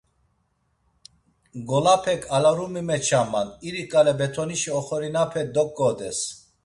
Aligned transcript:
Ngolapek 1.61 2.21
alarumi 2.35 2.81
meçaman, 2.89 3.47
iriǩale 3.67 4.13
betonişi 4.19 4.69
oxorinape 4.79 5.43
doǩodes. 5.53 6.19